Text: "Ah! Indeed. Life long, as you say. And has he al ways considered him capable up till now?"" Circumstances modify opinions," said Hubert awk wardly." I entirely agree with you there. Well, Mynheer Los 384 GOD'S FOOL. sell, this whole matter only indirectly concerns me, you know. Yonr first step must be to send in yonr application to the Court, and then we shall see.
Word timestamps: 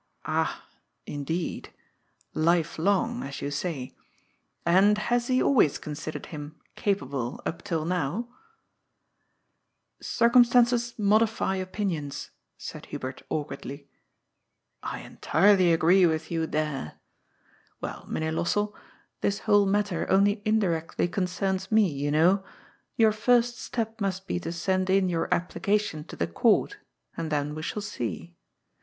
"Ah! 0.25 0.63
Indeed. 1.05 1.71
Life 2.33 2.79
long, 2.79 3.21
as 3.21 3.39
you 3.39 3.51
say. 3.51 3.95
And 4.65 4.97
has 4.97 5.27
he 5.27 5.39
al 5.41 5.53
ways 5.53 5.77
considered 5.77 6.25
him 6.25 6.59
capable 6.75 7.39
up 7.45 7.61
till 7.61 7.85
now?"" 7.85 8.27
Circumstances 10.19 10.95
modify 10.97 11.57
opinions," 11.57 12.31
said 12.57 12.87
Hubert 12.87 13.21
awk 13.29 13.51
wardly." 13.51 13.89
I 14.81 15.01
entirely 15.01 15.71
agree 15.71 16.07
with 16.07 16.31
you 16.31 16.47
there. 16.47 16.97
Well, 17.79 18.07
Mynheer 18.07 18.31
Los 18.31 18.53
384 18.53 18.71
GOD'S 18.71 18.87
FOOL. 18.87 19.21
sell, 19.21 19.21
this 19.21 19.39
whole 19.45 19.65
matter 19.67 20.09
only 20.09 20.41
indirectly 20.43 21.07
concerns 21.07 21.71
me, 21.71 21.87
you 21.87 22.09
know. 22.09 22.43
Yonr 22.97 23.13
first 23.13 23.59
step 23.61 24.01
must 24.01 24.25
be 24.25 24.39
to 24.39 24.51
send 24.51 24.89
in 24.89 25.09
yonr 25.09 25.29
application 25.29 26.03
to 26.05 26.15
the 26.15 26.25
Court, 26.25 26.77
and 27.15 27.31
then 27.31 27.53
we 27.53 27.61
shall 27.61 27.83
see. 27.83 28.35